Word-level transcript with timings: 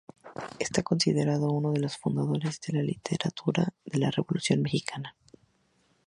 Está 0.57 0.81
considerado 0.81 1.51
uno 1.51 1.73
de 1.73 1.79
los 1.79 1.95
fundadores 1.95 2.59
de 2.61 2.73
la 2.73 2.81
literatura 2.81 3.71
de 3.85 3.99
la 3.99 4.09
Revolución 4.09 4.63
Mexicana. 4.63 5.15